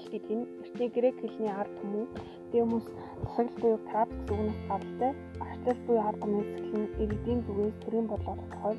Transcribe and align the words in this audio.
арчлал 0.00 0.12
гэдэг 0.12 0.36
нь 0.36 0.46
эртний 0.60 0.88
грек 0.88 1.16
хэлний 1.20 1.52
ард 1.60 1.72
түмэн 1.80 2.06
демос 2.52 2.86
засаглал 3.20 3.60
буюу 3.60 3.78
крат 3.88 4.08
гэсэн 4.08 4.34
үгнээс 4.40 4.60
гаралтай. 4.68 5.12
Арчлал 5.40 5.80
буюу 5.86 6.02
ард 6.08 6.20
түмний 6.20 6.44
засаглал 6.44 6.80
нь 6.80 6.94
иргэдийн 7.02 7.40
зүгээс 7.46 7.76
төрийн 7.82 8.06
бодлого 8.08 8.44
тохиол 8.52 8.78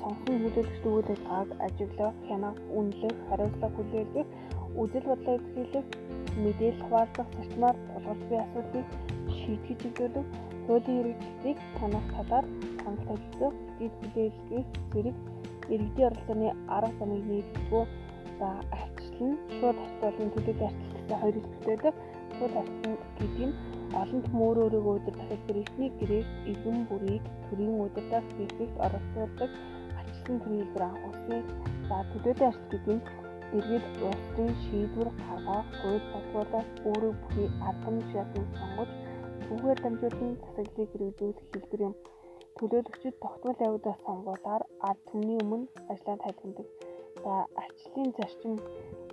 сонгосон 0.00 0.36
төлөөлөгчд 0.40 0.84
өгүүлэлгааг 0.88 1.48
ажиглах, 1.66 2.14
хянах, 2.26 2.58
үнэлэх, 2.78 3.16
хариуцлага 3.28 3.76
хүлээлгэх, 3.76 4.28
үжил 4.80 5.04
бодлоо 5.10 5.34
илэрхийлэх, 5.36 5.86
мэдээлэл 6.42 6.84
хуваалцах 6.86 7.28
зарчмаар 7.36 7.76
тулгарч 7.90 8.20
буй 8.28 8.38
асуудлыг 8.44 8.86
шийдэж 9.38 9.78
чиглүүлэх, 9.82 10.28
хуулийн 10.64 10.98
хэрэгжилтийг 10.98 11.58
танах 11.78 12.06
талаар 12.14 12.46
тавьчих, 13.06 13.54
дэд 13.78 13.92
хүлээлгэх 13.98 14.66
зэрэг 14.92 15.16
иргэдийн 15.72 16.08
оролцооны 16.08 16.48
арга 16.76 16.98
замыг 16.98 17.22
нийлүүлэх 17.28 17.90
за 18.38 18.48
нь 19.28 19.36
шууд 19.56 19.76
арчлалын 19.84 20.30
төлөөлөл 20.34 20.68
арчлал 20.68 20.94
гэсэн 20.96 21.18
хоёр 21.20 21.34
хэлбэртэй 21.36 21.76
байдаг. 21.76 21.94
Шууд 22.36 22.54
арчлал 22.60 22.96
гэдэг 23.18 23.46
нь 23.48 23.58
олон 24.00 24.20
том 24.26 24.38
өөр 24.46 24.58
өөрийгөө 24.64 24.94
удирдах 24.96 25.28
хэлбэр 25.30 25.58
ихний 25.64 25.90
гэрээ 25.98 26.22
иргэн 26.50 26.78
бүрийг 26.88 27.24
төрийн 27.46 27.76
удирдах 27.84 28.24
хэрэгт 28.36 28.74
оролцуулдаг 28.84 29.50
төрийн 30.38 30.62
хэлбэр 30.62 30.82
анх 30.86 31.02
үсээ. 31.10 31.40
За 31.88 31.96
төлөөлөл 32.10 32.48
арчлал 32.48 32.70
гэдэг 32.70 32.96
нь 32.96 33.02
иргэд 33.56 33.86
улсын 34.08 34.50
шийдвэр 34.64 35.08
гаргах, 35.26 35.66
хууль 35.80 36.06
тогтоолох, 36.12 36.66
өөрөг 36.90 37.14
бүхий 37.22 37.48
албан 37.68 37.96
шатны 38.10 38.42
сонгож 38.58 38.90
түүгээр 39.46 39.78
дамжуулан 39.82 40.30
засаглалыг 40.42 40.90
хэрэгжүүлэх 40.92 41.46
хэлбэр 41.52 41.80
юм. 41.88 41.94
Төлөөлөгчид 42.58 43.16
тогтмол 43.24 43.58
явагдах 43.66 43.98
сонгуулиар 44.06 44.62
ард 44.88 45.00
түмний 45.08 45.38
өмнө 45.42 45.66
ажлаа 45.92 46.16
тайлбарладаг. 46.22 46.68
За 47.22 47.32
арчлалын 47.62 48.10
зарчим 48.18 48.54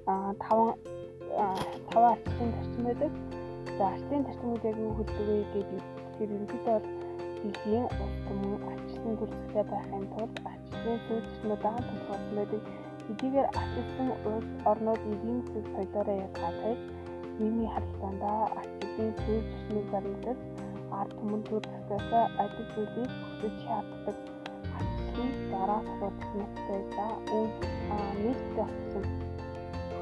таван 0.08 0.74
таван 1.92 2.12
арчлалын 2.14 2.52
зарчим 2.56 2.84
байдаг. 2.88 3.12
За 3.78 3.84
арчлалын 3.92 4.26
зарчмууд 4.28 4.64
яг 4.70 4.78
юу 4.80 4.94
хэлдэг 4.98 5.28
вэ 5.28 5.38
гэдэг 5.54 5.82
тэгэхээр 6.08 6.36
ерөнхийдөө 6.36 6.78
бол 6.80 6.86
дэлхийн 7.42 7.86
улс 8.02 8.18
түмэн 8.28 8.56
арчлалын 8.72 9.18
төрөлхтэй 9.20 9.64
байхын 9.72 10.06
тулд 10.14 10.36
арчлалын 10.52 11.00
зөв 11.08 11.20
зарчмуудаа 11.24 11.76
тодорхойлсон 11.88 12.36
байдаг. 12.40 12.62
Эдгээр 13.12 13.48
арчлалсан 13.60 14.10
улс 14.32 14.50
орнууд 14.72 15.02
эдийн 15.12 15.40
засаг 15.52 15.66
соёлоороо 15.76 16.18
ядгаатайж 16.26 16.80
нийгмийн 17.40 17.72
харилцаандаа 17.74 18.42
зөв 18.96 19.10
зарчмыг 19.22 19.86
баримтаж 19.94 20.40
ард 21.00 21.12
түмэн 21.20 21.42
төр 21.48 21.64
засгаасаа 21.72 22.26
ажил 22.44 22.68
зүйлийг 22.74 23.12
хүсэж 23.24 23.56
шаарддаг 23.66 24.18
арчлалын 24.80 25.32
дараа 25.52 25.82
за 26.96 27.08
үйл 27.36 27.52
нийтдээ 28.22 28.68
болсон 28.68 29.27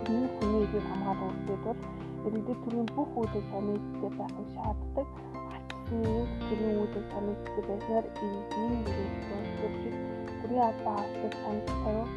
хүний 0.06 0.30
хүний 0.38 0.62
эдийг 0.66 0.86
хамгаалах 0.90 1.30
үйлдэл 1.30 1.64
бол 1.66 1.80
иргэдэд 2.26 2.60
төрийн 2.64 2.88
бүх 2.96 3.10
үйлдэл 3.20 3.50
санийдтэй 3.52 4.12
байхыг 4.20 4.48
шаарддаг 4.56 5.08
арчлалын 5.56 6.26
төрийн 6.48 6.78
үйлдэл 6.82 7.12
санийдтэй 7.14 7.64
байснаар 7.70 8.06
иргэдийн 8.24 8.74
үйлдэл 8.78 9.98
төрийн 10.40 10.64
албаа 10.70 10.98
авах 11.02 11.34
санал 11.42 11.66
тавих 11.84 12.10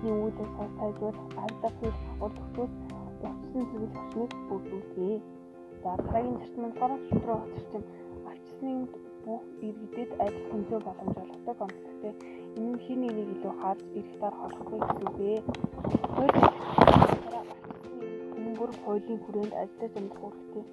бидний 0.00 0.16
үйлдэл 0.24 0.50
сайжруулах 0.78 1.28
арга 1.44 1.68
хэл 1.78 1.96
хавар 2.04 2.32
төгсөөс 2.36 2.72
явцсан 3.28 3.62
зүйл 3.70 3.92
хүчнийг 3.96 4.32
бүрдүүлье. 4.48 5.20
За 5.82 5.90
дараагийн 5.96 6.36
зарчим 6.40 6.64
нь 6.66 6.76
болохоор 6.78 7.00
шудраг 7.08 7.42
зарчим 7.52 7.82
Арчсны 8.30 8.72
бүх 9.24 9.42
иргэдэд 9.66 10.10
адил 10.24 10.46
хэмжээ 10.50 10.80
боломж 10.86 11.16
олгодог 11.22 11.58
онцлогтой. 11.66 12.12
Энэ 12.56 12.70
нь 12.72 12.82
хин 12.84 12.98
нэгийг 13.00 13.30
илүү 13.34 13.54
харж 13.60 13.82
эрэхтээр 13.98 14.34
холбохгүй 14.40 14.78
гэсэн 14.80 15.04
үг 15.08 15.18
ээ. 15.30 15.38
Хүмүүр 18.60 18.76
хуулийн 18.84 19.20
хүрээнд 19.24 19.54
ажиллаж 19.62 19.94
амьдрах 19.96 20.24
үүрэгтэй. 20.26 20.64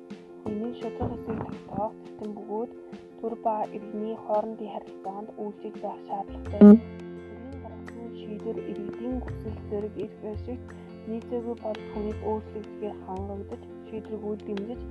Энэ 0.52 0.66
нь 0.68 0.78
шудраг 0.80 1.10
хэсгийг 1.12 1.40
тогтоох 1.48 1.94
систем 2.04 2.32
бөгөөд 2.36 2.72
төр 3.20 3.34
ба 3.44 3.56
иргэний 3.76 4.16
хоорондын 4.26 4.74
харилцаанд 4.74 5.30
үйлчлэж 5.42 5.76
байх 5.84 6.00
шаардлагатай. 6.08 6.60
Төрийн 6.60 7.62
гаргасан 7.64 8.08
шийдвэр 8.20 8.58
иргэдийн 8.72 9.16
хүсэл 9.24 9.58
зэрэг 9.70 9.96
эрх 10.04 10.20
ашигт 10.34 10.68
нийцээгүй 11.10 11.56
бол 11.64 11.80
хүнийг 11.92 12.20
өөрчлөгдөхээр 12.30 12.98
хангагдаж 13.06 13.64
шийдвэрийг 13.88 14.40
дэмжиж 14.48 14.82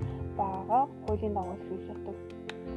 байгаа 0.41 0.82
хуулийн 1.04 1.34
дагуу. 1.37 1.78
За 1.88 1.94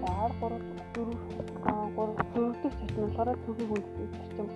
3 0.04 0.40
4 0.40 0.60
3 0.96 2.30
дөрөвдөг 2.34 2.72
зарчим 2.80 3.04
нь 3.06 3.16
болохоор 3.16 3.40
цөөхийг 3.44 3.70
хүндэтгэх 3.70 4.12
зарчим. 4.16 4.48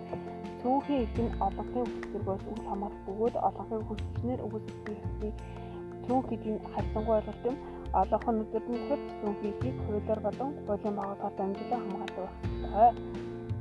Цөөхийн 0.61 1.01
эрх 1.03 1.17
нь 1.23 1.35
олонхын 1.45 1.85
хүчнэргөөс 1.91 2.43
үл 2.51 2.61
хамаарах 2.67 3.01
бөгөөд 3.05 3.35
олонхын 3.47 3.83
хүчнэр 3.87 4.39
өгүүлбэрийн 4.45 5.33
цөөх 6.05 6.25
гэдэг 6.29 6.51
нь 6.53 6.63
харьцангуй 6.73 7.15
ойлголт 7.17 7.43
юм. 7.49 7.55
Олонхон 8.01 8.35
нүдэд 8.37 8.65
нь 8.71 8.83
хурц 8.87 9.07
цөөхийг 9.19 9.77
хуулиар 9.85 10.19
болон 10.25 10.49
хуулийн 10.65 10.95
байгууллагаар 10.97 11.35
дамжуулан 11.37 11.81
хамгаалдаг 11.83 12.27
байх. 12.73 12.95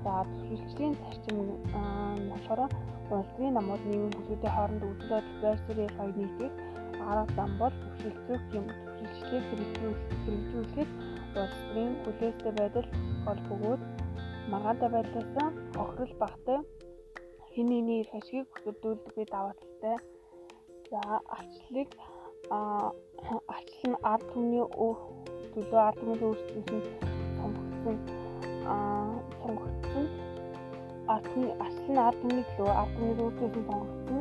За 0.04 0.14
төлөвлөлийн 0.30 0.94
зарчим 1.02 1.36
нь 1.42 2.30
болохоор 2.30 2.60
улсын 3.16 3.54
намууд 3.56 3.82
нийгмийн 3.88 4.14
бүлгүүдийн 4.14 4.54
хооронд 4.54 4.82
үйл 4.86 5.02
бодол 5.10 5.38
байр 5.42 5.58
суурийг 5.64 5.92
хаяг 5.96 6.16
нийтгэх 6.18 6.52
арга 7.10 7.34
зам 7.36 7.50
бол 7.60 7.74
төвшөлцөх 7.82 8.42
юм. 8.58 8.66
Төвшөлчлийг 8.98 9.44
хэрэгжүүлэхэд 10.22 10.90
улсын 11.40 11.90
хүлээстэй 12.04 12.52
байдал 12.60 12.88
гол 13.26 13.40
бөгөөд 13.48 13.82
маргаантай 14.52 14.90
байдлаасаа 14.94 15.48
хохирол 15.76 16.14
багтай 16.22 16.58
хин 17.52 17.66
нэний 17.72 18.00
эрх 18.02 18.14
ашгийг 18.18 18.46
хүсэрдүүлдэг 18.50 19.12
би 19.16 19.24
даваа 19.32 19.54
талтай. 19.60 19.96
За 20.90 21.00
арчлалыг 21.36 21.90
а 22.56 22.58
арчлал 23.54 23.92
нь 23.92 24.02
ард 24.12 24.24
түмний 24.32 24.64
төлөө 25.52 25.80
ард 25.88 25.98
түмний 26.00 26.16
нь 26.16 26.86
сонгогдсон 27.38 27.96
сонгогдсон 29.42 30.06
ард 31.12 31.24
түмний 31.32 31.54
арчлал 31.64 31.92
нь 31.92 32.02
ард 32.08 32.18
түмний 32.20 32.46
төлөө 32.56 32.72
ард 32.80 32.92
түмний 32.94 33.14
нь 33.14 33.66
сонгогдсон 33.68 34.20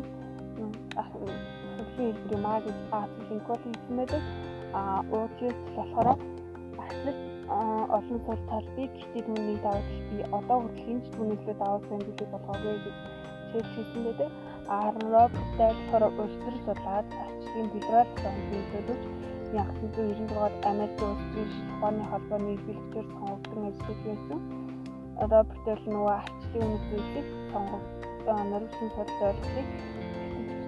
арчлалын 1.91 2.13
хэлбэр 2.15 2.39
маа 2.45 2.59
гэж 2.65 2.77
арчлалын 2.99 3.41
код 3.47 3.61
хэлсэн 3.65 3.95
байдаг. 3.97 4.21
а 4.73 5.03
уучлал 5.11 5.57
болохоор 5.75 6.30
арчлал 6.91 7.19
олон 7.97 8.19
сул 8.25 8.39
талбыг 8.49 8.91
гэхдээ 8.95 9.23
түүний 9.27 9.57
даваа 9.63 9.83
би 10.11 10.17
одоо 10.37 10.57
хүртэл 10.61 10.91
энэ 10.91 11.11
түүнийхээ 11.15 11.55
даваа 11.61 11.79
сайн 11.87 12.01
билүү 12.07 12.27
болгоогүй 12.31 12.75
гэж 13.51 13.65
шийдсэн 13.73 14.01
байдаг. 14.07 14.29
Арноб 14.79 15.33
тайлбар 15.57 16.03
улстар 16.23 16.55
сулаад 16.65 17.07
арчлалын 17.23 17.71
федерал 17.73 18.11
банкны 18.23 18.59
төлөвч 18.71 19.03
1996-ад 19.51 20.55
Америк 20.71 20.99
улсын 21.07 21.47
шилхооны 21.55 22.03
холбооны 22.11 22.49
эрхлэгчээр 22.55 23.07
сонгогдсон 23.11 23.63
ажиллаж 23.69 23.99
байсан. 24.07 24.39
Роберт 25.31 25.65
Эл 25.73 25.83
нөгөө 25.93 26.13
арчлалын 26.19 26.67
үнэт 26.67 26.83
зүйлийг 26.89 27.27
сонгогдсон 27.51 28.45
нэрвсэн 28.51 28.89
ойлгохыг 29.27 29.67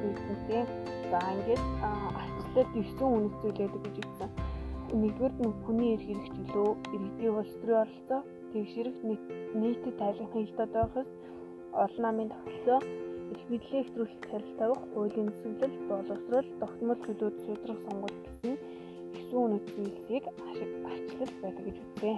хэлсэн. 0.04 0.68
За 1.12 1.20
ингээд 1.32 1.64
арчлалд 1.90 2.70
9 2.76 3.16
үнэт 3.16 3.36
зүйл 3.42 3.60
байдаг 3.60 3.82
гэж 3.86 3.96
хэлсэн 4.04 4.53
нэгдүгээр 5.02 5.34
нь 5.42 5.58
хүний 5.66 5.90
эрх 5.96 6.06
хэрэгчлөө, 6.06 6.70
иргэдийн 6.94 7.38
улс 7.40 7.54
төрийн 7.60 7.82
оролцоо, 7.84 8.22
тэгшэрэх 8.52 8.98
нийтэд 9.60 9.96
тайлгын 10.00 10.32
хилдэд 10.34 10.72
байхс, 10.74 11.12
олон 11.84 12.02
намын 12.06 12.30
тогтолцоо, 12.32 12.80
их 13.34 13.44
мэдлэг 13.50 13.74
хэвтрүүлэх 13.74 14.22
царил 14.30 14.54
тавих, 14.60 14.82
хуулийн 14.94 15.30
төсөөлөл, 15.30 15.76
боловсрол, 15.90 16.48
тогтмол 16.62 17.00
төлөөд 17.06 17.36
шийдвэр 17.44 17.80
сонгуул 17.86 18.18
гэсэн 18.26 18.56
9 19.34 19.46
үнэт 19.46 19.66
зүйлсийг 19.74 20.26
арчлал 20.30 21.34
байдаг 21.42 21.64
гэж 21.66 21.78
үзье. 21.84 22.14